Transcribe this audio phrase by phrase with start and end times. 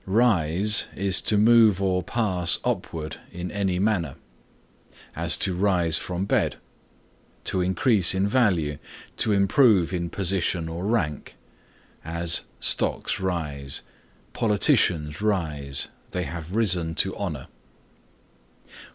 [0.07, 4.15] Rise is to move or pass upward in any manner;
[5.15, 6.55] as to "rise from bed;"
[7.43, 8.79] to increase in value,
[9.17, 11.35] to improve in position or rank,
[12.03, 13.83] as "stocks rise;"
[14.33, 17.45] "politicians rise;" "they have risen to honor."